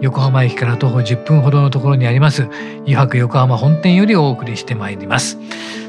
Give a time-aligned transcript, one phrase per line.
[0.00, 2.48] 横浜駅から徒歩10分ほどのところにあります。
[2.86, 5.38] 湯泊横浜本店よりお送りしてまいります。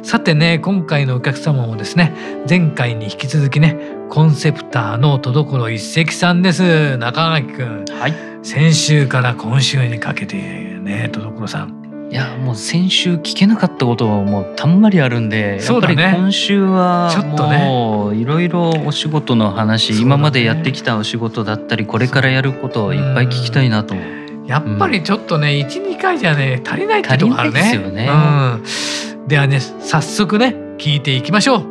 [0.04, 2.14] さてね今回のお客様もですね
[2.50, 3.78] 前回に引き続きね
[4.10, 6.98] コンセプターの戸所一石さんです。
[6.98, 11.81] 中垣くん、はい、先週から今週にかけてね戸所さん
[12.12, 23.96] いやもう先週聞けなかったことはもうたんまりあるんで、やっぱり今週はもういろいろお仕事の話、ね、今までやってきたお仕事だったりこれからやることをいっぱい聞きたいなと。
[24.46, 27.62] やっぱりちょっとね、うん、12回じゃね足りないってとこあるね。
[27.62, 31.71] ですよね、うん、ではね早速ね聞いていきましょう。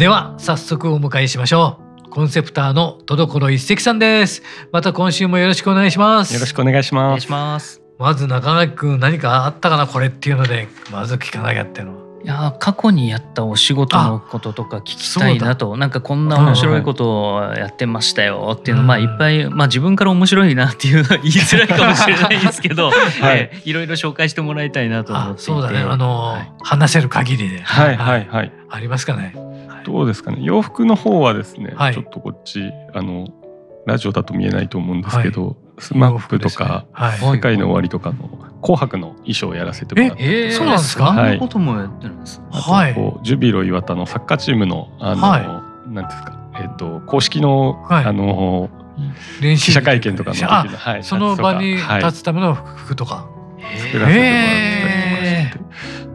[0.00, 2.08] では早速お迎えしましょう。
[2.08, 4.42] コンセプターの戸所一石さんです。
[4.72, 6.32] また今週もよろしくお願いします。
[6.32, 7.30] よろしくお願いします。
[7.30, 7.82] ます。
[7.98, 9.86] まず中垣君何かあったかな？
[9.86, 15.76] これっていうのでまず聞かなきゃっていうのいや過去にやったお仕事のこととか聞きたいなと。
[15.78, 22.96] なんかこんな面白いことをやってましたよっていうの、まあいっぱい、まあ、自分から面白いなっていうのは言いづらいかもしれないですけど、 はい。
[23.22, 25.78] えー、いろいろ紹介してもらいたいなと思ってそうだね。
[25.78, 29.34] あの、はい、話せる限りで、はいはいはい、ありますかね。
[29.84, 30.38] どうですかね。
[30.40, 33.28] 洋服の方はですね、はい、ちょっとこっちあの
[33.86, 36.90] ラジオだと見えないと思うんですけど、はい、スマップとか、ね。
[36.92, 38.28] はい、世界の終わりとかの
[38.62, 45.38] 紅白の衣装をやらせてもらって、えー、そうなんですか、はい、そんなこともやってるんですはい、こうジュビロ磐田のサッカーチームのあの、は
[45.86, 46.38] い、なんですか？
[46.54, 48.68] えっ、ー、と公式の、はい、あの
[49.40, 53.28] 練習記者会見とかの時の、はい、その場に立つための服とか、
[53.78, 55.60] 作らせてもらって。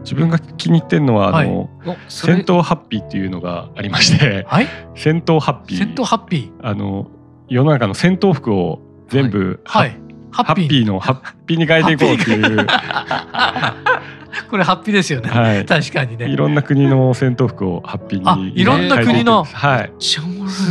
[0.06, 1.68] 自分が気に入ってるのはあの、
[2.08, 5.78] 戦闘ハッピーっていうのがありまして、はい、戦闘ハッピー。
[5.78, 6.64] 戦闘ハッピー。
[6.64, 7.10] あの
[7.48, 9.96] 世の中の戦闘服を全部、はい、
[10.32, 10.84] ハッピー。
[10.84, 12.66] のハッピーに変えていこうっていう。
[14.50, 16.28] これハッピーですよね、はい、確かにね。
[16.28, 19.44] いろんな国の戦闘服をハッピーにいろんな国の。
[19.44, 19.92] はい。
[19.98, 20.20] す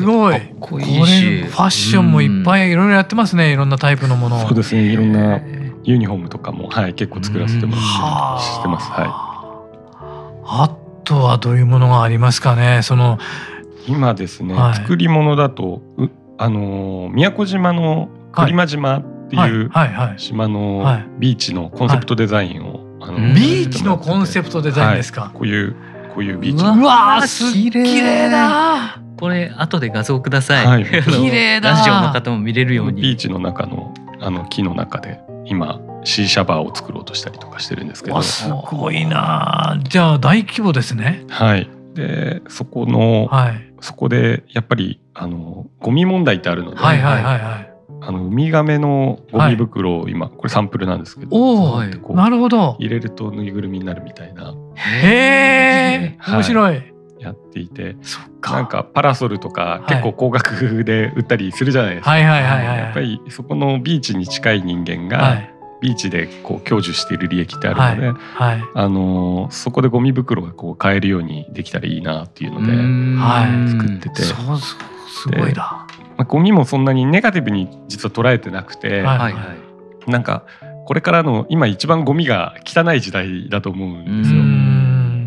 [0.03, 0.39] ごい。
[0.59, 3.51] これファッションもいっぱいいろいろやってますね。
[3.51, 4.83] いろんなタイプのものそうですね。
[4.83, 5.39] いろんな
[5.83, 8.91] ユニフォームとかも、はい、結構作らせてもらってます。
[8.91, 9.07] はい。
[10.47, 10.69] あ
[11.03, 12.81] とはどういうものがありますかね。
[12.83, 13.17] その
[13.87, 15.81] 今ですね、はい、作り物だと
[16.37, 19.71] あの宮古島の栗間島っていう
[20.17, 25.31] 島のビーチのコンセプトデザインを、あのビーチのコンセプトデザインですか？
[25.33, 25.75] こういう
[26.13, 26.63] こういうビーチ。
[26.63, 28.99] うわーす綺麗だ。
[29.17, 30.65] これ後で画像ください。
[30.65, 31.71] はい、綺麗だ。
[31.71, 33.01] ラジオの方も見れるように。
[33.01, 38.21] ビーチの中のあの木の中で今シーシャバーを作ろうとしたりとかしてるんですけど。
[38.21, 41.25] すごいなじゃあ大規模ですね。
[41.29, 41.69] はい。
[41.93, 51.83] でそこの、はい、そこでやっぱりあのゴミ問題ってあるので、はいはいはいはい、あのウミガメのゴミ袋を今、これサンプルなんですけど、お
[52.13, 52.75] なるほど。
[52.79, 54.53] 入れるとぬいぐるみになるみたいな。
[54.75, 56.95] へえ、面白い。
[57.17, 57.95] やっていて
[58.41, 65.41] なんかパラソルとか結構高額で売ったりするじゃないですか、はいはいはいはい、やっぱりそこのビーチに近い人間が、
[65.81, 68.59] ビーチでこう享受している利益ってあるので、はい。
[68.59, 75.74] はい、あのそこでゴミ袋がこう買えるようにできたらいいなっていうので作ってて、そうすごいだ、
[76.17, 79.53] まあ、ゴミもそんなにネガティブに実は捉えてなくて、はいは
[80.07, 80.45] い、なんか
[80.85, 84.43] これからの今一番ゴミが汚い時代だと思うんですよ。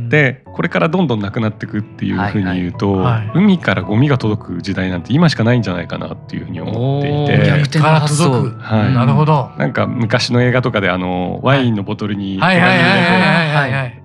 [0.09, 9.51] でこれからどんどんなくなっていくっていうふうに言うと、はいはい、海からゴミが届く時代なんて今しかないんじゃないかなっていうふうに思っていて逆転から届く、はい、なるほど。
[9.59, 12.41] なんか昔の映画とかであのワインのボトルに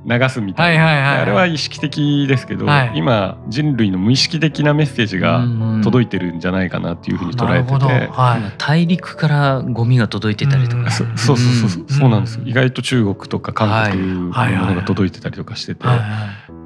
[0.06, 1.22] 流すみたいな。
[1.22, 5.46] あれは意識的ですけど、はい、今人類の無意識的なメッセージが
[5.84, 11.86] 届いてるんじゃないかなっていうふうに捉えてて、はい、大陸からゴミが届いてたりとか、そうそうそうそう。
[11.88, 15.88] そうなんです意外と中国とか韓国のものが届いてたりとかしてて。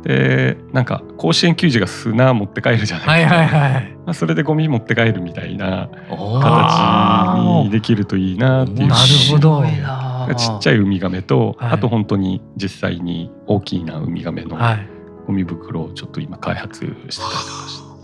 [0.04, 3.98] でなんか甲子園球児が砂持って帰るじゃないですか、はいはいはい。
[4.06, 8.88] まあ、それでゴミ持って帰るみたいな形にできるといいなっていう。
[8.88, 9.02] なる
[9.32, 9.64] ほど
[10.36, 14.58] ちっちゃいウミガメと、はい、あと本当に実際に大きなウミガメの
[15.26, 17.22] ゴミ袋をちょっと今開発してたりとか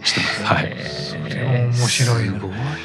[0.04, 0.44] してます。
[0.44, 2.30] はい、それ面白い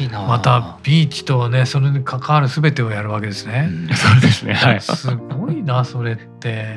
[0.09, 0.23] な。
[0.23, 3.69] またビーチとねそれに関わるすべてをやるわけですね。
[3.71, 4.55] うん、そうですね。
[4.55, 4.81] はい。
[4.81, 6.49] すごいなそれって。
[6.49, 6.77] へ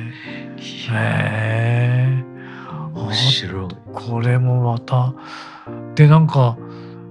[0.90, 2.24] え。
[2.94, 3.68] 面白い。
[3.92, 5.14] これもまた
[5.94, 6.56] でなんか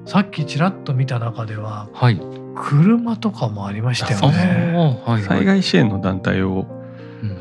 [0.05, 2.19] さっきちらっと見た中では、はい、
[2.55, 4.73] 車とかもありましたよね。
[5.05, 6.65] はい、災害支援の団体を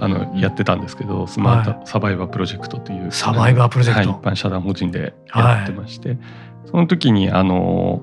[0.01, 6.19] あのやってたんですけど、スマートサバイバープロジェクトというサバイバープロジェクト、はい、一般社団法人でやってまして、はい、
[6.67, 8.03] その時にあの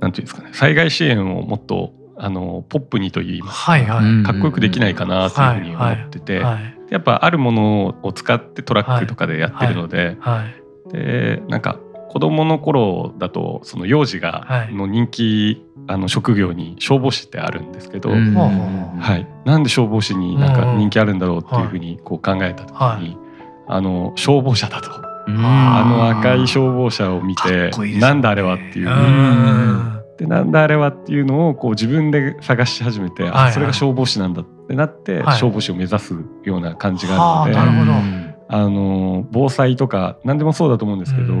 [0.00, 6.54] なんていうんですかね災害支援をもっとあのポップにといいますか、はいはい、かっこよくできないかなというふうに思ってて、はい。
[6.54, 10.16] はい、やっぱあるものを使ってトラックとかでやってるので、
[10.90, 11.78] でなんか
[12.10, 18.16] 子供の頃だとその幼児がの人気、あの職業に消防士ってあるんですけど、は
[19.18, 23.18] い、なんで消防士になんか人気あるんだろうっていうふうにこう考えた時に、
[23.66, 25.04] あの消防車だと。
[25.26, 29.94] あの赤い消防車を見て、なんだあれはっていう。
[30.18, 36.14] でなんだあれはっていうのをこう自分で探し始めて、あそれが消防士なんだってなって、消防士を目指す
[36.44, 41.34] ような感じがあるので、あの防災とか何でもそうだと思うんですけど、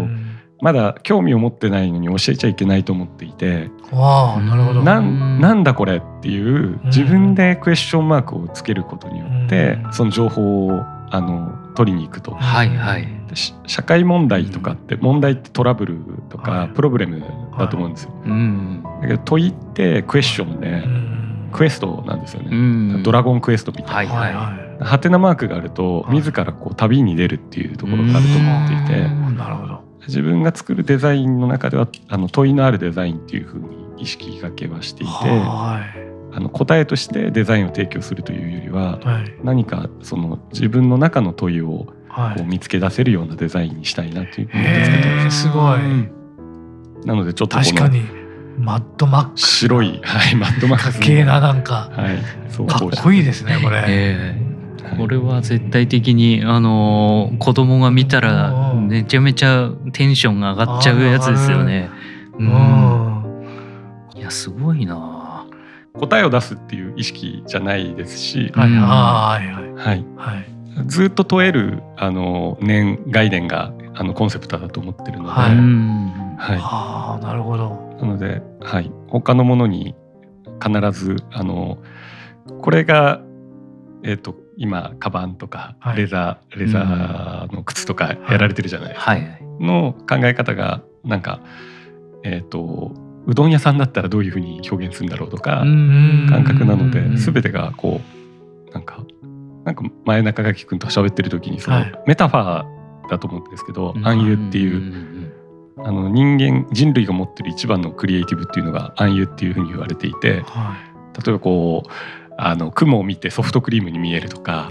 [0.60, 4.82] まだ興味を持ってないのに教えちゃいけないと思っていてわなるほど。
[4.82, 13.08] なんなんだこれっていう自分でクエスチョンマークをつけることによってその情報をあの取りに行くと、はいはい、
[13.66, 15.98] 社会問題とかって問題ってトラブル
[16.28, 17.22] とかプロブレム
[17.58, 18.12] だと思うんですよ。
[18.22, 18.30] はい。
[18.30, 20.82] はい、だけど問いってクエスチョンで
[21.52, 23.02] クエストなんですよね。
[23.02, 24.14] ドラゴンクエストみたいな。
[24.14, 29.08] はいはい、ハテナマークがあると自らこう旅に出るっていうところがあると思っていて。
[29.34, 35.94] なるほど自分が作るデザインの中ではあの問いのあるデザインっていうふうに意識がけはしていて、あ
[36.32, 41.92] の答えとしてデザインを提供するというよりは、はい、何かその自分の中の問いをこ
[42.40, 45.42] う見つけ出せるようなデザインにしたいなというふうに作ってます。
[45.42, 48.02] すごい、なのでちょっと確かに
[48.58, 49.46] マッドマックス。
[49.58, 52.18] 白い、はい、マッドマックスかっけえななんか、はい、
[52.50, 53.84] そうかっこいいですねこれ。
[53.86, 54.54] えー
[54.98, 61.90] これは絶対的にあの子供が見たらめちゃめちゃテンションが上がっちゃうやつですよね。
[62.38, 63.24] うん、
[64.16, 64.20] い。
[64.20, 65.46] やすごいな。
[65.94, 68.70] 答えを出すっていう意識じゃないですし、はい。
[68.70, 70.04] はいはい。
[70.16, 70.46] はい、
[70.86, 75.56] ずっと問えるあの念概念があのコンセプトだと思ってるので、はい、
[76.36, 77.96] はい、なるほど。
[78.00, 79.94] なので、はい、他のものに
[80.60, 81.78] 必ずあの
[82.60, 83.20] これが
[84.02, 91.40] えっ、ー、と今カバンとかレザー、はい、レザーの靴とかやられてるじゃないですか、はい、の考え方がなんか
[92.22, 92.92] えっ、ー、と
[93.26, 95.60] うどん屋さんだったらどういうふうに表現するんだろうとか
[96.28, 98.00] 感覚なので全てがこ
[98.70, 99.04] うなんか
[99.64, 105.32] なんか前中垣君と喋ってる時にそのメタファーだと思うんですけど暗喩っていう
[105.78, 110.76] あの人間人類が持ってる一番のクリエイティブっていうのが暗喩っていうふうに言われていて、は
[111.16, 111.90] い、例えばこう
[112.36, 114.68] あの雲を見てソフトクリームに見えるとか、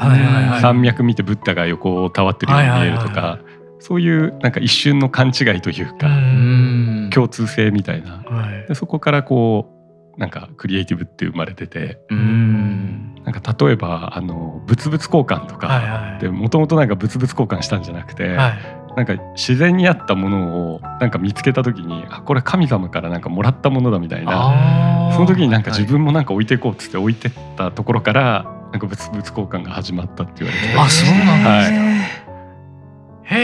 [0.61, 3.39] 山脈見てブッダが横をたわってるように見えるとか、
[3.83, 6.07] そういうなんか一瞬の勘違いというか
[7.13, 9.69] 共通性みたいな、はい、でそこからこ
[10.15, 18.53] うなんかクリエイティブって生まれててなんか例えばあの物々交換とかでもともとなんか物々交換したんじゃなくて、はい、
[18.95, 25.11] なんか自然にあったものをなんか見つけた時にあこれ神様からなんかもらったものだみたいな。
[25.13, 30.79] その時になんか自分もなんか置いていこうっつって置いてったところからなんか物々交換が始まったって言われて。
[30.79, 32.09] あそうなんですね、
[33.25, 33.41] はい、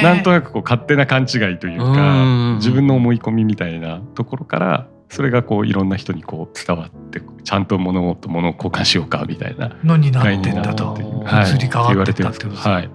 [0.00, 9.76] へなんとなくこう勝手な勘違いというか自分の思い込みみたいなところからそれがこういろんな人にこう伝わってちゃんと物事物を交換しようかみたいな。
[9.84, 10.96] のになってんだと。
[10.98, 12.90] 移り変わってたってことですか、はい、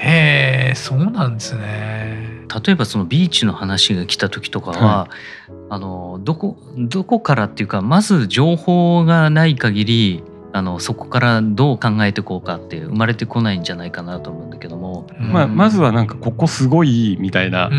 [0.00, 2.40] へえそうなんですね。
[2.64, 5.08] 例えばそのビーチの話が来た時とかは、は
[5.48, 17.70] い、あのどこどこからっていうかまず情報がない限りあのそこからどう考えていこうかって生まれてこないんじゃないかなと思うんだけども、まあ、まずはなんかここすごいみたいな、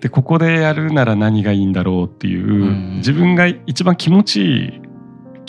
[0.00, 4.80] でここでやるなら何がいいんだろうっていう、うん、自分が一番気持ちいい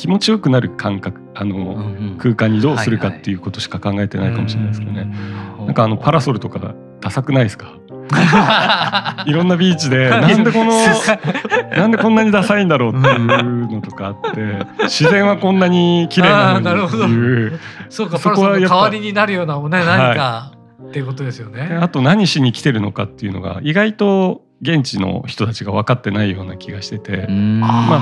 [0.01, 1.63] 気持ちよくなる感覚あの、うん
[2.13, 5.15] うん、空間にどうするかっていうことしか考えてないかもしれないですけどね、はいは
[5.61, 7.77] い、なんかあのパラソルとかダサくないですか？
[9.27, 10.71] いろんなビーチで なんでこの
[11.77, 17.59] なんでこんなにダサいんだろうっていうのとかあって自然はこんなに綺麗なのにっていう。
[17.89, 20.51] そうかそこは代わりになるようなもね何か、
[20.83, 21.77] っていうことですよね。
[21.79, 27.97] あと何しに来てるのかっていうのが意外と現地の人たちが分かってないような気がしてて、ま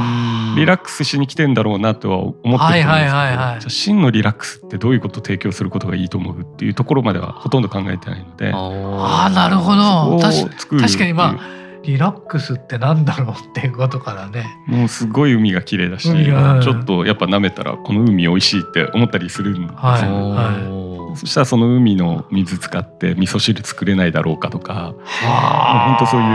[0.54, 10.20] あリラックスしに来てんだろうなとは思ってるんですけど、はいはいはいはい、じゃ真のリラックスってどういうことを提供することがいいと思うっていうところまではほとんど考えてないのでああなるほど。
[10.20, 14.46] 確かにまあリラックスってなんだろうっていうことからね。
[14.68, 24.94] もうすごい海が綺麗だし、ちょっとやっぱ舐めたらこの海美味しいって思ったりするんですよ、はいはい、そしたらその海の水使って味噌汁作れないだろうかとか。
[25.24, 26.28] 本当そういう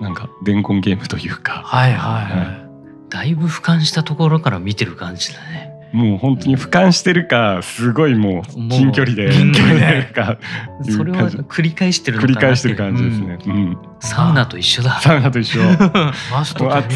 [0.00, 2.66] なんか伝言ゲームというか、はいはい、は
[3.08, 5.70] い、だいぶ俯瞰したところから見てる感じだね。
[5.92, 10.04] もう本当に俯瞰してるかすごいもう近距離で近距離で。
[10.14, 10.38] か
[10.82, 15.00] それは繰り返してる繰り返してる感じですね、うん、うん、サウナと一緒だ。
[15.00, 15.62] サウナと一緒。
[16.32, 16.52] 暑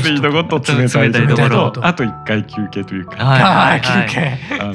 [0.08, 3.16] いとこと冷たいとことあと一回休憩というか。
[3.22, 4.38] はい、休憩。
[4.60, 4.74] あの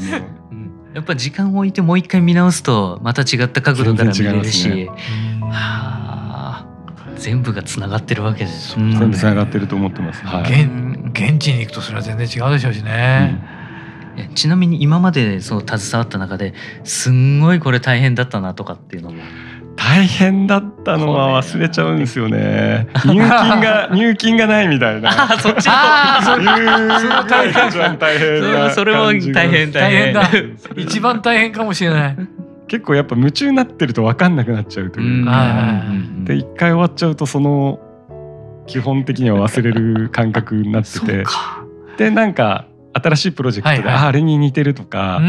[0.94, 4.88] やっぱ時間を置いてもう一回見直すとまた違った角度から見れるし、ね、
[5.52, 6.66] はあ
[7.16, 10.64] 全部がつながってるわけです、ね、全部つながってると思ってます、はい、
[11.12, 13.40] 現地に行くとそれは全然違うでしょうしね、
[14.18, 14.34] うん。
[14.36, 16.54] ちなみに今までそう携わった中で
[16.84, 19.22] すんごいこれ大変だったなとかっていうのも
[19.76, 22.88] 大変だったのは忘れちゃうんですよね。
[23.06, 25.10] 入金が 入金がないみたいな。
[25.10, 25.70] あそっち
[26.26, 26.88] そういう
[27.28, 30.30] 大変大変それも大変大変だ。
[30.76, 32.18] 一番大変かもしれない。
[32.68, 35.84] 結構やっぱ夢中になってると分かんなくなっちゃうというか。
[36.24, 37.80] で一回終わっちゃうとその
[38.68, 41.24] 基本的には忘れる感覚になってて。
[41.98, 42.66] でなんか
[43.00, 45.20] 新しいプロジェクトで、ああれに似てるとか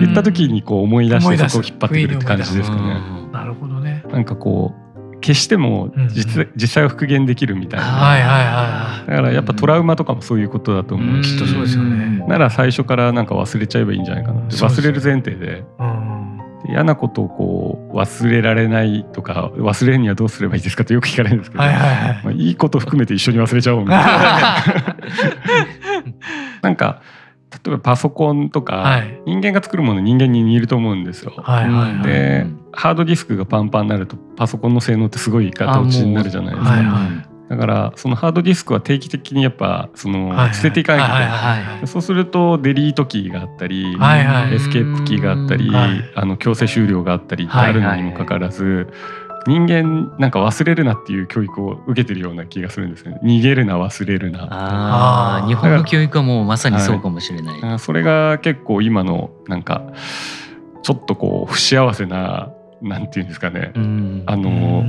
[0.00, 3.00] 言った時にこう思い出してそこを引っ張ってくるって感じですかね。
[3.32, 4.04] なるほどね。
[4.10, 4.82] なんかこう
[5.22, 12.24] 消しても実,、実際は復元できるみたいな、はいはいはい、だからやっぱトラウマとかもそういうことだと思う、うきっとそうですよね。
[12.26, 14.56] なら最初からなんか忘れちゃえばいいんじゃないかなって。
[14.56, 22.20] 忘れる前提で、うん、嫌なことをこう忘れられないとか忘れるにはどうすればいいですかってよく聞かれるんですけど、はいはいはい。
[22.24, 24.96] まあ、いいこと含めて一緒に忘れちゃおうみたいな。
[26.62, 27.02] なんか
[27.52, 31.34] 例えばパソコンとか、はい、人間が作るもの人間に似ると思うんですよ。
[31.36, 36.70] はいはいはい、でハードディスクがパンパンになるとパソコンの性能ってすごいガタ落ちになるじゃないですか。
[36.70, 41.86] はいはい、だからそのハードディスクは定期的にやっぱその捨てていかなきゃいけない。
[41.86, 45.70] そうするとデリートキーがあったり、はいはい、エスケープキーがあったり、
[46.14, 48.88] あの強制終了があったりってあるのにもかかわらず。
[49.46, 53.18] 人間なんか忘れるなっていう教育を受けてるような気がするんですね。
[53.22, 54.48] 逃げるな忘れるな。
[54.50, 59.82] ああ日本の教育はもうまさにそうかもしれない、はい、それが結構今のなんか
[60.82, 63.72] ちょっとこう不幸せななんていうんですかね。
[64.26, 64.84] あの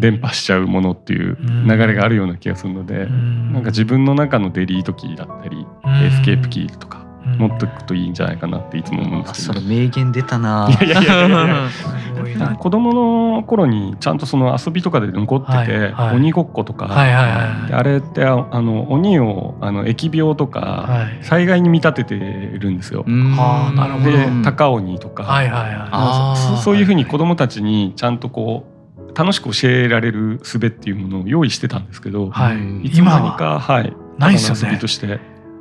[0.00, 1.36] 伝播しちゃうものっていう
[1.66, 5.66] 流れがあるような気がするのでなんか自分の中のデリートキーだったり
[6.02, 7.03] エスケープキーとか
[7.38, 10.68] 持っておくといいんじゃないかなっていつも思うんですけど、それ名言出たな。
[10.80, 12.56] いやいやいやいや。
[12.58, 22.18] 子供の頃にちゃんとその遊びとかで残ってて、はいはい、鬼ごっことか、はいはいはい、あれってあの鬼をあの疫病とか、災害に見立てて
[22.58, 23.04] るんですよ。
[23.06, 24.10] あなるほど。
[24.10, 28.74] で高鬼とか、はいはいはい、そういうふうに子供たちにちゃんとこう
[29.16, 34.78] 楽しく教えられる術っていうものを用意してたんですけど、はい、いつの間にか、はい、ないですよね。
[34.78, 35.20] として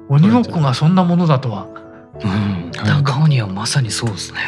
[0.09, 1.67] 鬼ごっこがそんなものだとは。
[2.23, 2.71] うん、
[3.03, 4.39] 高鬼はまさにそうですね。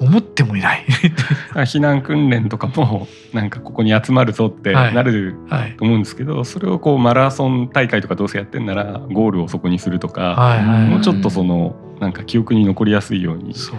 [0.00, 0.84] うん、思ってもいない。
[1.54, 5.36] 避難訓練とかもなんかここに集まるぞってなる
[5.78, 6.38] と思うんですけど、はい。
[6.38, 13.78] はい、それをこうマラソン大会とかどうせやってんならゴールをそこにするとか、はいはいはい、もうちょっとそのなんか記憶に残りやすいようにしてっ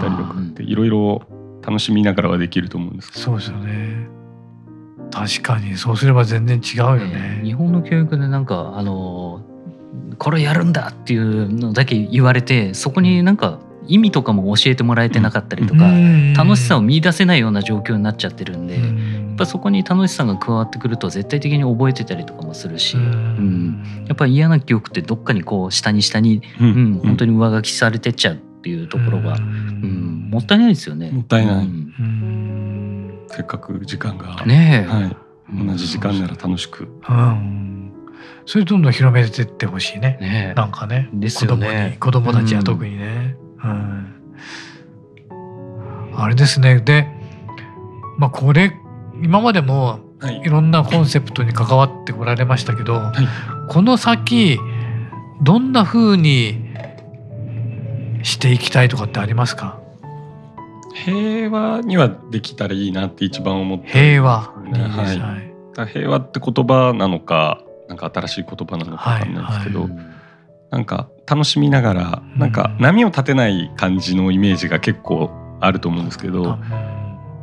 [0.00, 1.22] たりとかっていろいろ
[1.62, 4.08] 楽しみながらはできると思うんですそうですよね。
[5.12, 9.42] 確かにそうすれば全然違うよね、えー、日本の教育でなんかあの
[10.18, 15.90] これやるんだっていうのだけ言われてそこになんか意味とかも教えてもらえてなかったりとか、
[16.36, 18.80] 楽しさを見出せないような状況になっちゃってるんで、や
[19.32, 24.04] っぱそこに楽しさが加わってくると絶対的に覚えてたりとかもするし、うん。
[24.06, 27.00] やっぱ嫌な記憶ってどっかにこう下に下に、うん。
[27.02, 30.28] 本当に上書きされてっちゃうっていうところが、うん。
[30.30, 31.10] もったいないですよね。
[31.10, 31.68] もったいない、
[33.26, 35.16] せっかく時間が、ねはい、
[35.66, 36.88] 同じ時間なら楽しく。
[37.08, 37.79] うん
[38.46, 40.18] それどんどん広めてってほしいね。
[40.20, 40.54] ね。
[40.56, 41.08] なんかね。
[41.12, 41.96] ですよね。
[42.00, 43.36] 子供たちは特にね。
[43.62, 44.14] うん、
[46.16, 46.80] あれですね。
[46.80, 47.06] で、
[48.18, 48.72] まあこれ
[49.22, 50.00] 今までも
[50.44, 50.48] い。
[50.48, 54.58] ろんなコンセプトに関わってこられましたけど、はい、この先
[55.42, 56.68] どんな風に
[58.22, 59.80] していきたいとかってありますか？
[60.92, 65.38] 平和にはできたらいいなって一番思って、ね、平和、は
[65.86, 70.06] い、平和って言葉なのかなんか新しい言葉なのか分かんないですけど、はいはい、
[70.70, 75.28] なんか楽しみながらなんか波を立てない感じのイメージが結構
[75.60, 76.56] あると思うんですけど、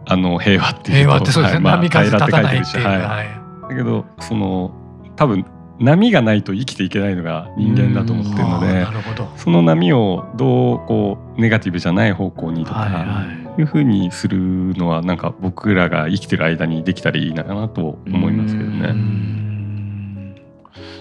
[0.06, 3.02] あの平和っていう平和ってそうですね、まあ、波風立たないっていう、はい。
[3.02, 3.28] はい。
[3.70, 4.74] だけどその
[5.18, 5.46] 多分
[5.80, 8.88] 波がないと生きていけないのが人間だと思ってるので
[9.36, 13.62] その波をどうこうネガティブじゃない方向にとか、はいはい。
[13.62, 14.38] いうふうにする
[14.76, 19.47] のはなんか僕らが生きてる間にできたらいいなと思いますけどね。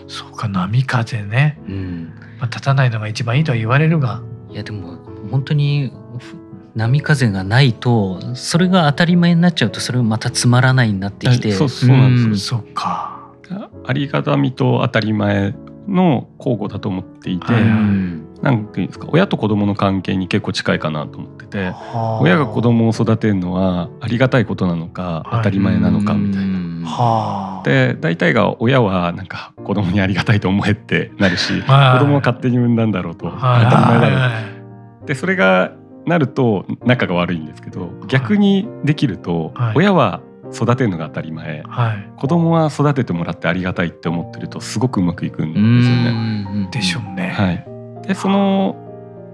[0.06, 2.12] んそうか波風ね、うん。
[2.38, 4.22] まあ、立たないのが一番いいとは言われるが。
[4.50, 4.98] いやでも
[5.30, 6.36] 本当にふ
[6.76, 11.52] 波風がないとそれが当たり前になっちゃうとそれまたつまらないになってきて。
[11.52, 12.46] あそうそうなんです。
[12.46, 13.16] そうか。
[13.84, 15.54] ありがたみと当たり前
[15.88, 25.36] の交互だと思っていて、はいなんていうんですか親と子供の関係に結構近いかなと思っててはあ親が子供を育てるのはありがたいことなのかはい。
[25.38, 26.58] 当たり前なのかみたいな。
[26.86, 27.62] うんはあ。
[27.64, 31.98] で大体が親はなんか子供にありがたいと思えってなるし子 はい。
[32.00, 33.64] 供は勝手に産んだんだろうと当はい。
[33.64, 35.72] たり前だろうはいでそれが
[36.04, 39.72] なると仲が悪いんですけど逆にできるとはい。
[39.76, 40.20] 親は
[40.52, 41.62] 育てるのが当たり前。
[41.66, 42.08] はい。
[42.16, 46.46] 子供は育ててもらってありがたいって思ってるとすごくうまくいくんですよね。
[46.54, 48.76] うんでしょうね、はい、でその、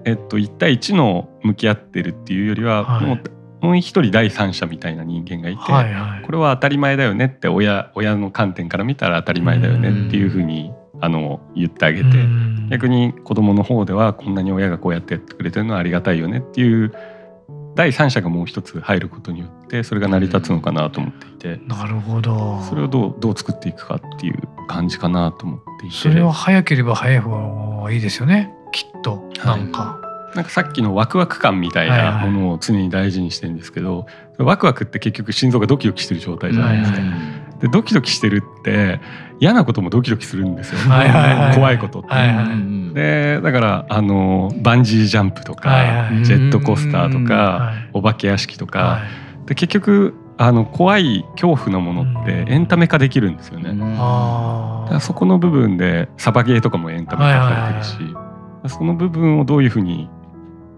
[0.05, 3.05] えっと、1対1の向き合ってるっていうよりは、はい。
[3.05, 3.19] もう
[3.63, 6.25] もう一人第三者みたいな人間がいて、はいはい。
[6.25, 12.67] これは当たり前だよねって親親の観点から見たら当たり前だよねっていうふうにあの言ってあげてうん。
[12.69, 16.93] 逆に子供の方ではこんなに親がこうやってやってくれてるのはありがたいよねっていう
[17.75, 21.61] 第三者がもう一つ入ることによってそれが成り立つのかなと思っていて。
[21.65, 22.61] なるほど。
[22.63, 25.95] それをどうどう作っていくかっていう感じかなと思っていて。
[25.95, 28.51] それは早ければ早い方がいいですよね。
[28.73, 29.23] きっと。
[29.39, 30.02] はいなんか、
[30.35, 32.29] なんかさっきのワクワク感みたいはいはない。
[32.29, 36.99] ものを常に大事にしてるんですけど、ワクワクって結局心臓がドキドキしてる状態じゃないですか。
[36.99, 37.09] はい
[37.63, 38.99] でドキドキしてるって
[39.39, 41.55] 嫌なこともドキドキするんですよ、はいはいはい。
[41.55, 42.09] 怖いことって。
[42.09, 42.45] はいはい。
[42.47, 47.89] うんでだからあのバンジージャンプとか、はいはいジェットコースターとか、はい。
[47.93, 48.99] お化け屋敷とか、は
[49.45, 49.47] い。
[49.47, 52.49] で結局あの怖い恐怖のものってうん。
[52.49, 53.69] エンタメ化できるんですよね。
[53.69, 57.85] だあからそこの部分でサバゲーとかもエンタメ化されてる
[58.69, 60.09] し、その部分をどういうふうに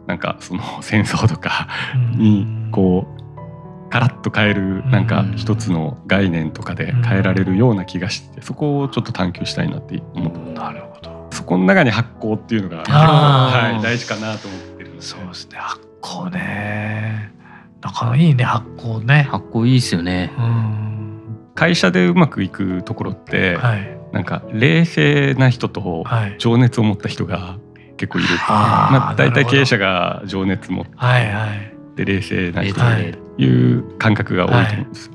[0.08, 1.68] なんかその 戦争とか
[2.16, 3.26] にこう
[3.90, 10.42] ガラッと変えるなんか一つの概念とかで変えられるような気がしてそこをちょっと探求したいなって思ってう。
[10.52, 11.28] んなるほど。
[11.32, 15.58] そこの中に発酵っていうのがはい、大事かなと思ってるそうですね。
[15.60, 17.32] 発酵ね。
[17.82, 19.28] なかなかいいね発酵ね。
[19.30, 20.32] 発酵いいですよね。
[20.38, 21.20] うん。
[21.54, 23.98] 会社でうまくいくところって、はい。
[24.12, 26.36] なんか冷静な人とはい。
[26.40, 27.58] 情熱を持った人が
[27.98, 31.76] 結構いる、まあ、大体経営者が情熱持っはいはい。
[31.96, 35.12] て冷静な人はいという感覚が多いと思うんです。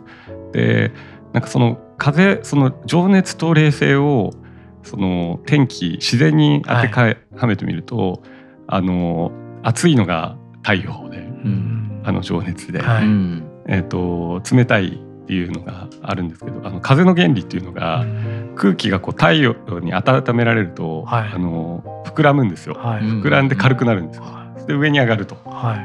[0.52, 0.92] で
[1.32, 4.32] なんかその風その情熱と冷静を
[4.82, 8.22] その天気自然に当てかはめてみると、
[8.66, 9.30] あの
[9.62, 12.02] 暑いのが太陽でうん。
[12.02, 13.04] あの情熱で、はい。
[13.04, 13.44] うん。
[13.68, 21.32] えー、と冷たいっていうのがあるんですけどあの風の原理っていうのが、うん空気がこう太陽に温められると、はい。
[21.32, 22.74] あの膨らむんですよ。
[22.74, 23.00] はい。
[23.00, 24.24] うん膨らんで軽くなるんですよ。
[24.24, 25.34] はで上に上がると。
[25.34, 25.76] いは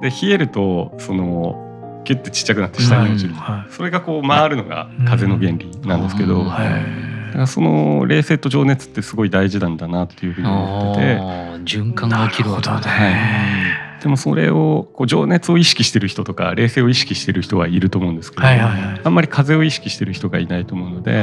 [0.00, 0.02] い。
[0.02, 3.72] で冷えるとそのキュッてちっちゃくなって下に落ちる、はい。
[3.72, 6.44] それがこう回るのが風の原理なんですけど、うん。
[6.46, 7.32] だはい。
[7.32, 11.20] からその冷静と情熱ってすごい大事なんだなっていうふうに思ってて。
[11.66, 21.22] 循環が起きるわけなるほどはねでもそれをこう情熱を意識してる人とか冷静を意識してる人はいると思うんですけど、はいはいはいあんまり風を意識してる人がいないと思うので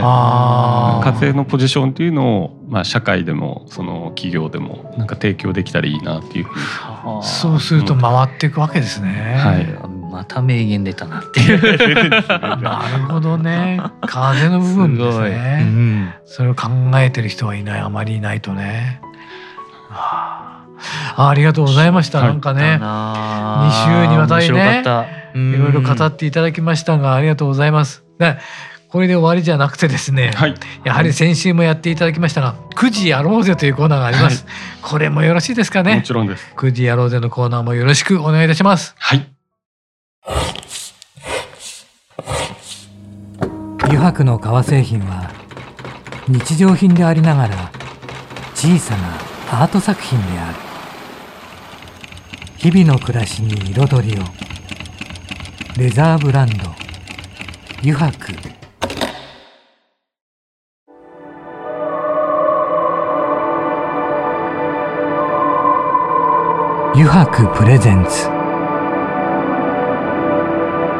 [1.03, 9.35] 風のポジションっていうのを、まあ、社会でもその企業でもなんか提供できたらいいなっていうふうにあーそうすると回っていくわけですね。
[9.37, 11.59] はいまた名言出たなっていう
[12.61, 13.81] なるほどね。
[14.01, 15.63] 風の部分ですね。
[15.63, 19.01] うんそれを考えてる人はいない、あまりいないとね。
[19.89, 20.52] ああ
[21.15, 22.19] ありがとうございました。
[22.19, 28.03] はいなんかね、二週にわたりね面白かったいろいろ語っっていただきましたが、ありがとうございます。
[28.19, 28.37] で
[28.89, 34.45] これで終わりじゃなくてですね、はいやはり先週もやっていただきましたが、9時やろうぜというコーナーがあります。
[34.81, 36.03] これもよろしいですかもね。
[36.05, 38.95] ちろんです9時やろうぜのコーナーもよろしくお願いいたします。
[38.99, 39.27] はい
[43.85, 45.29] 油白の革製品は
[46.27, 47.71] 日常品でありながら
[48.55, 50.72] 小さなアート作品である
[52.63, 54.23] 日々の暮らしに彩りを。
[55.77, 56.55] レザーブランド。
[57.81, 58.31] 油白
[66.95, 68.29] 油白プレゼンツ。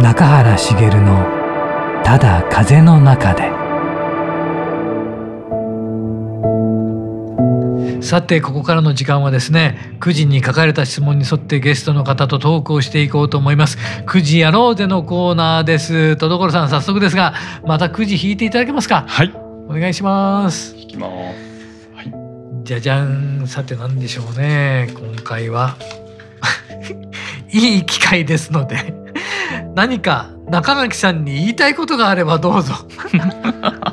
[0.04, 1.26] 中原茂の
[2.04, 3.49] 「ただ風の中で」
[8.03, 13.77] さてここからの時間はですね9時に書かれた質問に沿ってゲストの方とトークをしていこうと思います。
[14.05, 16.17] 9時やろうぜのコーナーです。
[16.17, 17.33] 戸所さん早速ですが
[17.65, 19.05] また9時引いていただけますか？
[19.07, 19.33] はい。
[19.69, 20.75] お願いします。
[20.75, 21.11] 引きます。
[21.95, 22.13] はい。
[22.65, 23.47] じゃじゃん。
[23.47, 24.89] さて何でしょうね。
[24.93, 25.77] 今回は。
[27.53, 28.93] いい機会ですので。
[29.75, 32.73] 何か中垣さんに言いたいことがあればどうぞ。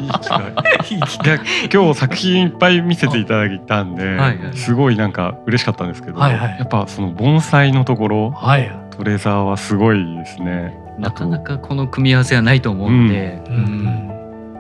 [0.01, 1.37] いい機会。
[1.37, 1.41] いや
[1.73, 4.57] 今日作品いっぱい見せていただいたんで、はいはい。
[4.57, 6.59] すごいなんか嬉しかったんですけど、はいはい。
[6.59, 10.77] やっぱその盆栽のところはいトレーザーはすごいですね。
[10.99, 13.55] なかなかこの組み合わせはないと思うんで、うん。
[13.55, 14.11] うん。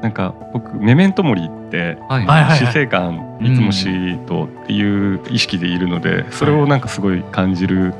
[0.00, 7.92] なんか僕メメントモリってはいは死生観いつも死とっていう意識でいるのでそれをなんかすごい感じる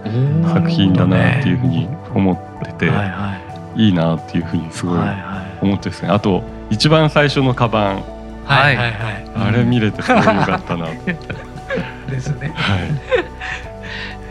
[0.47, 2.89] 作品だなっていうふうに思ってて。
[2.89, 5.19] はいはいいいなっていうふうにすごいはいはい。
[5.63, 6.09] 思ってですね。
[6.11, 8.03] あと一番最初のカバン。
[8.47, 9.25] はいはいはい。
[9.37, 10.85] あれ見れてすごい良かったな。
[10.87, 10.91] は
[12.09, 12.53] いですね。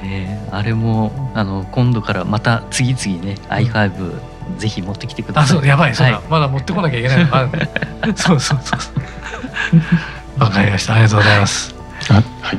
[0.04, 4.20] えー あれもあの今度からまた次々ね i5
[4.58, 5.58] ぜひ持ってきてくだあさい。
[5.58, 5.94] そうやばい。
[5.96, 6.24] そうだ、はい。
[6.30, 7.26] まだ持ってこなきゃいけないの。
[7.28, 7.50] まだ。
[8.16, 8.90] そうそうそうそ
[10.40, 10.42] う。
[10.44, 10.94] わかりました。
[10.96, 11.76] ありがとうございます。
[12.10, 12.20] あは
[12.54, 12.58] い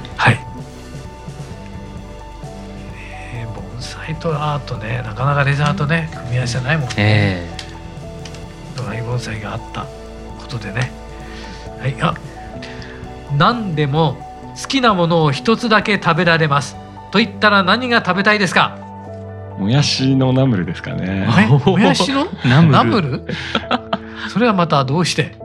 [4.21, 6.95] とアートねなかなかレザーとね組み合わせないもんね。
[6.99, 7.49] え
[8.77, 9.83] ドライ盆栽があった
[10.39, 10.93] ことでね。
[11.81, 12.15] はいあ
[13.37, 14.17] 何でも
[14.61, 16.77] 好きなものを一つだけ食べられます。
[17.13, 18.77] と言ったら何が食べたいですか？
[19.59, 21.27] もやしのナムルですかね。
[21.39, 22.27] え もやしの？
[22.27, 22.73] ーナムル？
[22.73, 23.25] ナムル？
[24.31, 25.37] それはまたどうして？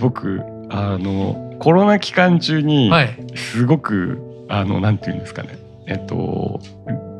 [0.00, 3.16] 僕あのコロナ期間中にはい。
[3.34, 5.58] すごくあのなんていうんですかね。
[5.86, 6.60] えっと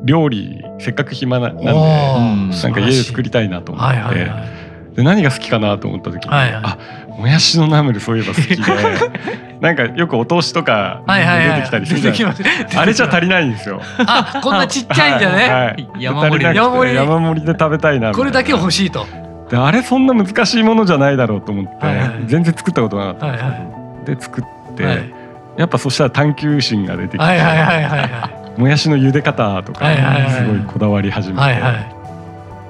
[0.05, 4.95] 料理せっかく暇ななんでなんか家で作りたいなと思って、はいはいはい。
[4.95, 6.61] で何が好きかなと思った時に、はいはい。
[6.63, 6.77] あ
[7.17, 8.57] もやしのナムルそういえば好きで
[9.61, 11.57] なんかよくお通しとかはいはいはい。
[11.57, 12.79] 出てきたりするじゃないですか、出てきます。
[12.79, 13.81] あれじゃ足りないんですよ。
[14.05, 15.49] あこんなちっちゃいんだね、はい。
[15.49, 16.45] はい山盛り。
[16.45, 16.95] 足り山盛り。
[16.95, 18.17] 山盛りで食べたいなみたいな。
[18.17, 19.05] これだけ欲しいと。
[19.49, 22.09] であれそんな難しいものじゃないだろうと思って、はいはい。
[22.25, 25.13] 全然作ったことなかったんですよ、はいで作って、はい
[25.57, 29.85] やっぱそしたら探求心が出てきて、はいはいはいはいはいもやしの茹で方とか
[30.29, 31.95] すごいこだわり始めて、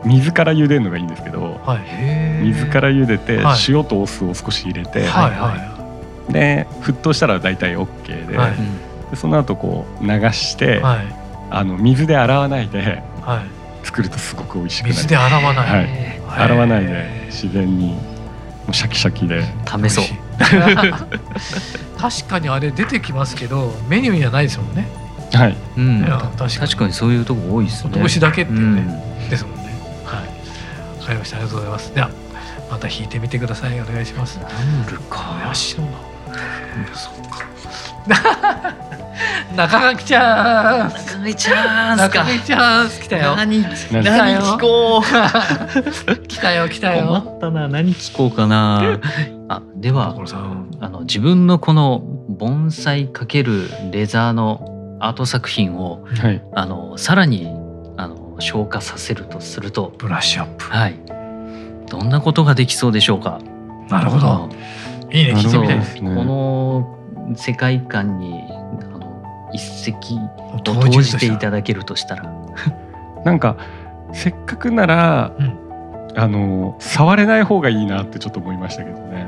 [0.05, 2.43] 水から茹でるのがいいんですけどはい。
[2.43, 3.57] 水から茹でてはい。
[3.67, 5.75] 塩とお酢を少し入れて、はいは
[6.29, 8.55] で沸騰したら大体 OK で,、はい。
[9.11, 11.05] でその後こう流して、いはい。
[11.51, 13.85] あの水で洗わないではい。
[13.85, 14.95] 作るとすごく美味しくなる。
[14.95, 15.85] 水で洗わない、はい。
[15.87, 17.99] え洗わないで自然にも
[18.69, 19.43] うシャキシャキで。
[19.43, 20.05] ー試そう。
[21.97, 25.04] 確かにあれ出てきますけどメニューにはないですもんね
[25.35, 25.57] はい。
[25.77, 26.05] うん。
[26.37, 26.93] 確かに。
[26.93, 27.91] そういうとこ多いですね。
[27.95, 28.81] お通しだけっていうね、
[29.23, 29.29] うん。
[29.29, 29.63] ですもんね。
[30.05, 30.99] はい。
[30.99, 31.37] わかりました。
[31.37, 31.93] ありがとうございます。
[31.93, 32.09] では
[32.71, 33.79] また弾いてみてください。
[33.79, 34.39] お願いします。
[34.39, 35.33] ナムルか。
[35.33, 35.91] もやしのな。
[36.93, 37.45] そうか。
[39.55, 40.89] 中垣ちゃん。
[40.89, 42.07] 中身チャンスか。
[42.07, 43.35] 中垣ちゃん来たよ。
[43.35, 46.27] 何何何聞こう。
[46.27, 47.07] 来たよ来たよ。
[47.07, 47.67] 困ったな。
[47.67, 48.99] 何聞こうかな。
[49.47, 50.15] あでは
[50.81, 56.41] あの自分のこの盆栽かけるレザーのアート作品をはい。
[56.53, 57.47] あのさらに
[57.97, 60.65] あの消化させるとするとブラッシュアップ。
[60.65, 60.95] はい。
[61.89, 63.39] どんなことができそうでしょうか？
[63.89, 64.49] なるほど。
[65.11, 66.15] いいね聞いてみたいですね。
[66.15, 68.41] この世界観に
[68.81, 69.91] あの一石
[70.53, 72.31] を投投じていただけるとしたら。
[73.23, 73.57] なんか
[74.13, 75.59] せっかくなら、うん。
[76.17, 79.27] あの触れない方がいいなってちょっと思いましたけどね。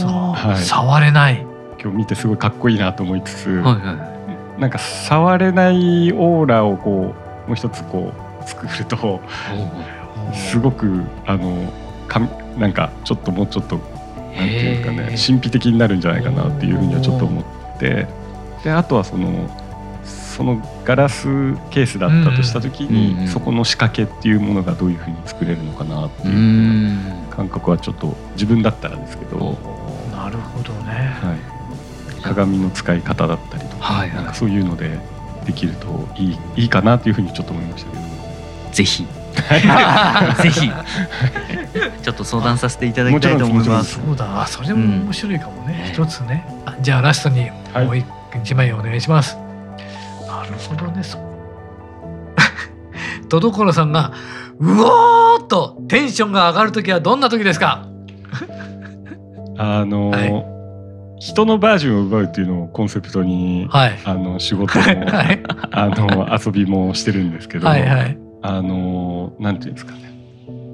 [0.00, 0.62] そう、はい。
[0.62, 1.46] 触れない。
[1.80, 4.13] 今日見てすごいかっこいいなと思いつつ、はいは
[4.58, 7.14] なんか触れないオーラをこ
[7.46, 9.20] うもう一つこう作ると
[10.32, 10.36] い。
[10.36, 11.72] すごくあの
[12.08, 17.44] かみなんかちょっともうちょっとなんていうかね神秘的になるんじゃないかなっていうふうにはちょっと思っ
[17.78, 18.06] て。
[18.62, 19.48] であとはその
[20.04, 27.26] そのガラスケースだったとした時に、そこの仕掛けっていうものがどういうふうに作れるのかなってういうん。
[27.30, 29.56] 感覚はちょっと自分だったらですけど、
[30.10, 31.16] なるほどね。
[31.22, 31.36] は
[32.18, 34.16] い、鏡の使い方だったりとか,、はいはい。
[34.16, 34.98] なんかそういうので
[35.44, 38.02] できるといいいいかなっていうふうにちょっと思いましたけど。
[38.72, 39.06] ぜひ。
[40.42, 40.70] ぜひ。
[42.02, 44.00] ちょっと相談させていただきたいと思います。
[44.04, 44.42] そうだ。
[44.42, 46.46] あそれも面白いかもね、うん一つね。
[46.66, 47.84] あじゃあラストにはい。
[47.86, 48.06] もう一
[48.42, 49.36] 一枚お願いします、
[50.26, 51.04] なるほどね。
[51.04, 51.20] そう
[53.28, 54.10] 戸所さんが
[54.58, 57.86] うおーっとテンションが上がる時はどんな時ですか？
[59.56, 60.53] あの、はい
[61.18, 63.98] 人のバージョンを奪うっていうのをコンセプトに、はい。
[64.04, 65.42] あの仕事も、 はい。
[65.70, 68.18] あの遊びもしてるんですけど、はいはい。
[68.42, 70.00] あのなんていうんですかね。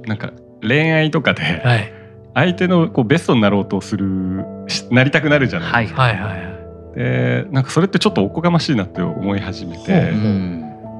[0.06, 0.30] なんか
[0.62, 1.92] 恋愛とかではい。
[2.34, 6.02] 相手のこうベストになろうとするしなりたくなるじゃないですか。
[6.02, 6.50] はいはいはいで
[6.94, 10.12] でなんかそれってちょっとおこがましいなって思い始めて、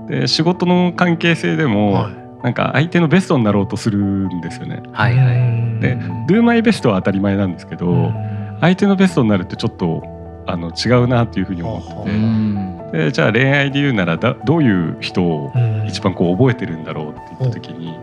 [0.08, 4.82] で仕事の関係性でも、はい、なんか相手のベストになろうとするんですよね。
[4.92, 5.96] はいはい、で
[6.28, 8.12] 「Do my best」は当たり前なんですけど
[8.60, 10.02] 相手のベストになるってちょっと
[10.46, 12.80] あの違うなっていうふうに思ってて。
[12.90, 15.52] でじゃあ恋愛で言うならだどういう人を
[15.86, 17.96] 一番こう覚えてるんだろうって言った時に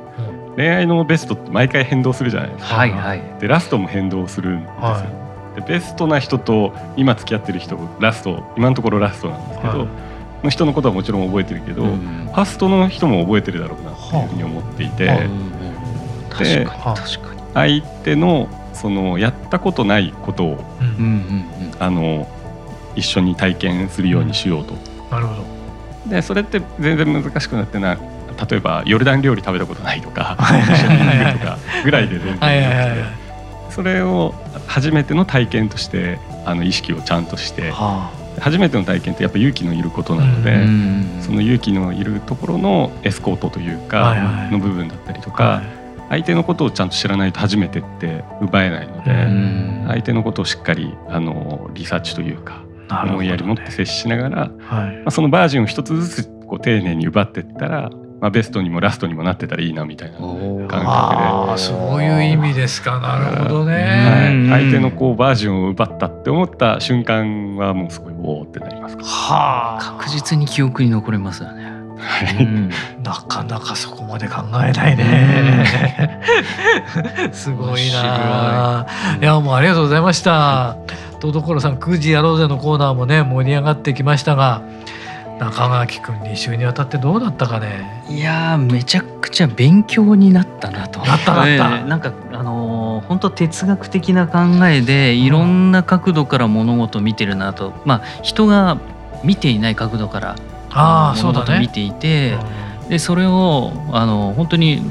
[0.56, 2.76] 恋愛のベストって毎回変動するじゃないですか。
[2.76, 4.76] はいはい、でラストも変動するんですよ。
[4.82, 5.04] は
[5.58, 5.62] い。
[5.62, 9.88] でベストな人と今付き合ってる人ラスト今のところラストなんですけど、はい、
[10.44, 15.16] の人のことはもちろん覚えてるけど、うん、ファストの人も覚えてるだろうなっていうふうに思っていて、は
[16.32, 16.68] あ、で
[17.54, 18.48] 相手の
[18.80, 20.58] そのやったことないことを、
[21.00, 21.46] うん、
[21.80, 22.28] あの
[22.96, 24.74] 一緒に体験するようにしようと。
[25.12, 25.44] なるほど。
[26.10, 27.96] でそれって全然難しくなってな
[28.50, 33.28] 例えばヨルダン料理食べたことないとか 一緒に行くとかぐらいで全然。
[33.70, 34.34] それを
[34.66, 40.66] 初めての体験としてあの意識をちゃんとして、はあ、初めての体験ってやっぱ勇気のいることなので、
[41.22, 57.90] その勇気のいるところのエスコートというか、はいはい、の部分だったりとか、はい、相手のことをちゃんと知らないと初めてって奪えないので、相手のことをしっかりあのリサーチというか、思いやり持って接しながら、はい、まあ、そのバージンを一つずつこう丁寧に奪っていったら
[58.20, 61.58] まあ、ベストにもラストにもなってたらいいなみたいな感覚で。
[61.58, 63.00] そういう意味ですか。
[63.00, 69.98] なるほどね、はい、相手のこうバージョンを奪ったって思った瞬間はもうすごいおおってなりますはあ。
[70.00, 71.67] 確実に記憶に残りますよね。
[72.00, 72.70] はい、うん、
[73.04, 76.22] なかなかそこまで考えないね。
[77.34, 78.86] すごいな。
[79.20, 80.78] いやもうありがとうございました。
[81.20, 84.62] とどころさん9時やろうぜのコーナーもね盛り上がってきましたが。
[85.40, 98.80] 中垣君2週にわたってどうだったかねいやめちゃくちゃ勉強になったなとなったなった、えー、なんかあのー、本当哲学的な考えでいろんな角度から物事を見てるなと、うん、まあ人が
[99.24, 100.36] 見ていない角度から
[100.70, 102.40] 物事を見ていて、ね
[102.84, 104.82] うん、でそれをあの本当に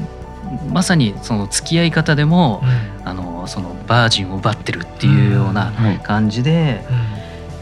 [0.71, 2.61] まさにその付き合い方でも、
[3.01, 5.71] うん、あのそのバージンを奪ってるっていうような
[6.03, 6.85] 感じで、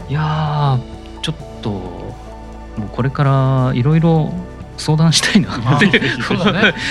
[0.08, 0.78] いや
[1.22, 4.32] ちょっともうこれからいろいろ
[4.76, 6.02] 相談したいなって、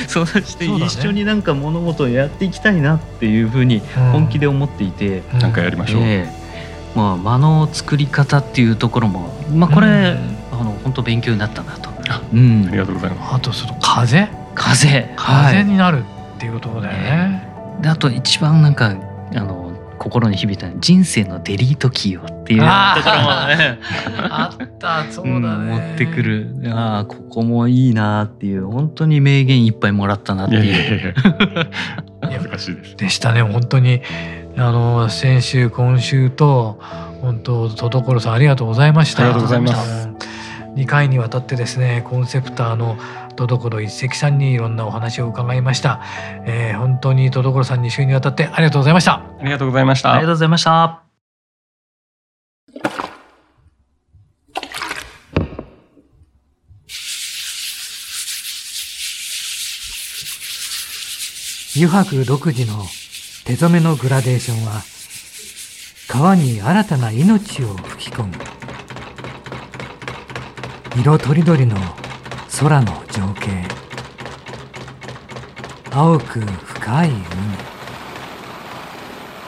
[0.08, 11.90] 相談して一緒になんか物事をやっていきたいなっていうふうに本気で思っていて、うん、なんかやりましょう、えー、まあ、間の作り方っていうところも、まあ、これ、うん、あの本当勉強になったなと、
[12.34, 13.36] うん、ありがとうございます。
[13.36, 14.28] あとその風？
[14.56, 15.14] 風。
[15.16, 16.04] 風になる
[16.36, 18.96] っていうことだよね、はい、であと一番なんか
[19.36, 19.64] あの
[19.98, 22.60] 心に響いた人生のデリートキーをっていう。
[22.60, 23.80] ところもね
[24.30, 26.54] あったそうだね、うん、持ってくる。
[26.68, 30.64] ああここもいいなっていう本当に名言いっぱいもらったなっていう。
[30.66, 31.14] いやいやいや
[32.22, 32.96] 恥ずかしいです。
[32.98, 33.42] でしたね。
[33.42, 34.02] 本当に
[34.58, 36.80] あの先週今週と
[37.22, 39.24] 本当戸所さんありがとうございました。
[39.24, 40.10] ありがとうございます
[40.76, 42.98] 2回にわたってですねコンセプターの
[43.36, 46.02] 戸所一石さんにいろんなお話を伺いました、
[46.46, 49.14] えー、本当に戸所さん2週にわたってありがとうございました。
[49.16, 50.14] ありがとうございました。
[50.14, 51.02] ありがとうございました。
[61.78, 62.86] 油白独自の
[63.44, 64.82] 手染めのグラデーションは
[66.08, 68.65] 川に新たな命を吹き込む
[70.98, 71.76] 色とりどりの
[72.58, 73.68] 空の情景。
[75.92, 77.26] 青く深い海。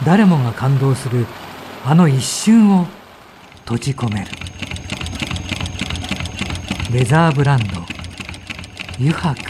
[0.06, 1.26] 誰もが感動する
[1.86, 2.86] あの一瞬を
[3.62, 4.28] 閉じ込める。
[6.92, 7.82] レザーブランド
[9.00, 9.47] 油白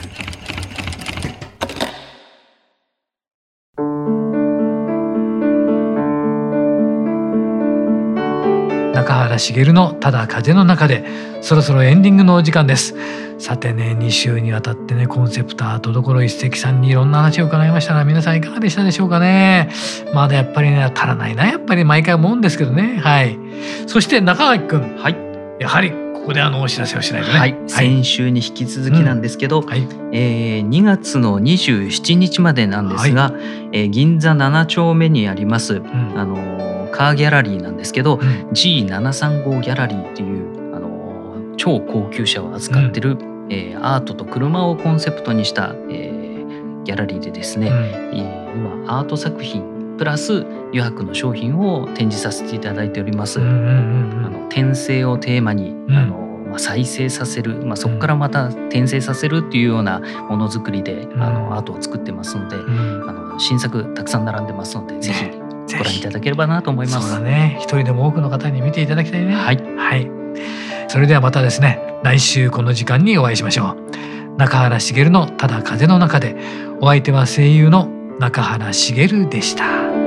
[9.38, 11.06] 茂のただ風の中で
[11.42, 12.96] そろそろエンディングのお時間です。
[13.40, 19.70] さてね2週にわたってねコンセプターとどころ一石さんにいろんな話を伺いましたが皆さんいかがでしたでしょうかね。
[20.14, 21.46] まだやっぱりね足らないな。
[21.46, 23.00] やっぱり毎回思うんですけどね。
[23.02, 23.38] はい。
[23.86, 25.16] そして中垣くんはい。
[25.60, 33.34] やはりここであのお知らせをしないとね、はい、はい、先週に引き続きなんですけど、うん、はい、えー、2月の27日までなんですが、はい、
[33.72, 53.40] えー、銀座7丁目にあります、うん、あのカーギャラリーなんですけど、うん、G735 ギャラリーっていうあの超高級車を扱ってる、うん、えー、アートと車をコンセプトにした、えー、ギャラリーでですね、うん、えー、今アート作品プラス余白の商品を展示させていただいております。
[53.40, 62.60] あの転生をテーマに、あのまあ、再生させる、まあ、そこからまた転生させるっていうようなものづくりで、あのアートを作ってますので、あ
[63.12, 65.26] の新作たくさん並んでますので、ぜひ
[65.76, 67.10] ご覧いただければなと思います。
[67.10, 67.58] そうだね。
[67.60, 69.36] 一人でも多くの方に見ていただきたいね。
[69.36, 69.58] はい。
[69.78, 70.10] はい。
[70.88, 74.38] それではまたですね、来週この時間にお会いしましょう。
[74.38, 76.36] 中原茂のただ風の中で、
[76.80, 80.07] お相手は声優の中原茂でした。